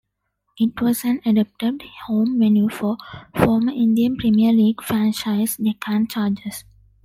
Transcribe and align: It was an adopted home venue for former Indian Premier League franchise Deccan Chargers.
It 0.57 0.81
was 0.81 1.03
an 1.03 1.21
adopted 1.27 1.83
home 2.07 2.39
venue 2.39 2.69
for 2.69 2.97
former 3.37 3.71
Indian 3.71 4.17
Premier 4.17 4.51
League 4.51 4.81
franchise 4.81 5.57
Deccan 5.57 6.07
Chargers. 6.07 6.63